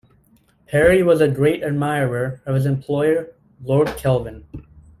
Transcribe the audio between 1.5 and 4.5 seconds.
admirer of his employer, Lord Kelvin.